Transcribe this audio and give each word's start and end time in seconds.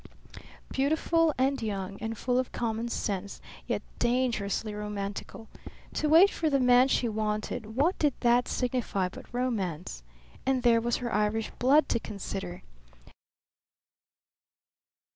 Beautiful 0.71 1.31
and 1.37 1.61
young 1.61 1.99
and 2.01 2.17
full 2.17 2.39
of 2.39 2.51
common 2.51 2.89
sense, 2.89 3.39
yet 3.67 3.83
dangerously 3.99 4.73
romantical. 4.73 5.47
To 5.93 6.09
wait 6.09 6.31
for 6.31 6.49
the 6.49 6.59
man 6.59 6.87
she 6.87 7.07
wanted, 7.07 7.75
what 7.75 7.99
did 7.99 8.15
that 8.21 8.47
signify 8.47 9.09
but 9.09 9.31
romance? 9.31 10.01
And 10.43 10.63
there 10.63 10.81
was 10.81 10.95
her 10.95 11.13
Irish 11.13 11.51
blood 11.59 11.87
to 11.89 11.99
consider. 11.99 12.63